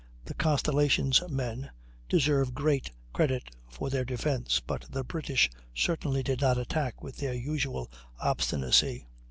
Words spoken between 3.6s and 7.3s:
for their defence, but the British certainly did not attack with